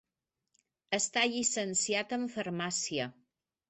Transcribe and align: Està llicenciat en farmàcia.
Està 0.99 1.25
llicenciat 1.35 2.19
en 2.21 2.29
farmàcia. 2.41 3.11